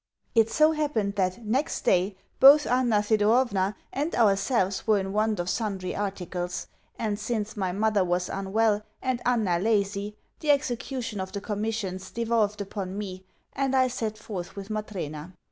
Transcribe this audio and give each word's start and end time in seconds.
It 0.33 0.49
so 0.49 0.71
happened 0.71 1.13
that, 1.17 1.45
next 1.45 1.81
day, 1.81 2.17
both 2.39 2.65
Anna 2.65 3.03
Thedorovna 3.03 3.75
and 3.93 4.15
ourselves 4.15 4.87
were 4.87 4.97
in 4.97 5.13
want 5.13 5.39
of 5.39 5.47
sundry 5.47 5.95
articles; 5.95 6.65
and 6.97 7.19
since 7.19 7.55
my 7.55 7.71
mother 7.71 8.03
was 8.03 8.27
unwell 8.27 8.81
and 8.99 9.21
Anna 9.27 9.59
lazy, 9.59 10.17
the 10.39 10.49
execution 10.49 11.19
of 11.19 11.31
the 11.33 11.39
commissions 11.39 12.09
devolved 12.09 12.61
upon 12.61 12.97
me, 12.97 13.27
and 13.53 13.75
I 13.75 13.89
set 13.89 14.17
forth 14.17 14.55
with 14.55 14.71
Matrena. 14.71 15.33